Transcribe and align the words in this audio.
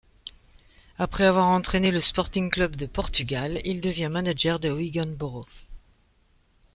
Après 0.97 1.25
avoir 1.25 1.45
entraîné 1.49 1.91
le 1.91 1.99
Sporting 1.99 2.49
Clube 2.49 2.75
de 2.75 2.87
Portugal, 2.87 3.59
il 3.65 3.81
devient 3.81 4.09
manager 4.11 4.59
de 4.59 4.71
Wigan 4.71 5.11
Borough. 5.15 5.45